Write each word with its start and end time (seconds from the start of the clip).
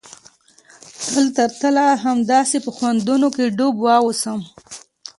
تل 1.09 1.25
تر 1.37 1.49
تله 1.61 1.85
همداسې 2.05 2.57
په 2.65 2.69
خوندونو 2.77 3.27
کښې 3.35 3.47
ډوب 3.57 3.75
واوسم. 3.81 4.39